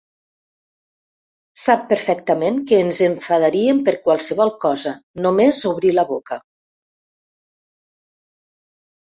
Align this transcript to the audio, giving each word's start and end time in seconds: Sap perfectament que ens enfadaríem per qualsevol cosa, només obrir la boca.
Sap 1.63 1.83
perfectament 1.91 2.57
que 2.71 2.79
ens 2.85 3.01
enfadaríem 3.09 3.83
per 3.91 3.95
qualsevol 4.07 4.53
cosa, 4.65 4.95
només 5.27 5.61
obrir 5.75 5.93
la 5.99 6.07
boca. 6.15 6.41